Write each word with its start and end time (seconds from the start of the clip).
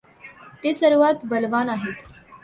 ते 0.63 0.73
सर्वात 0.73 1.25
बलवान 1.25 1.69
आहेत. 1.69 2.03